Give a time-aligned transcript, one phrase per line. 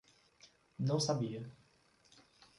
[0.79, 1.45] Não sabia.